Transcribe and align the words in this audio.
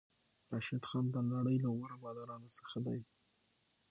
راشد 0.51 0.83
خان 0.89 1.05
د 1.11 1.15
نړۍ 1.33 1.57
له 1.63 1.69
غوره 1.75 1.97
بالرانو 2.03 2.49
څخه 2.57 2.77
دئ. 2.85 3.01